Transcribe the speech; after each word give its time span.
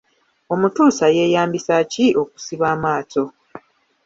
Omutuusa 0.53 1.05
yeeyambisa 1.17 1.75
ki 1.91 2.05
okusiba 2.21 2.65
amaato? 2.75 3.23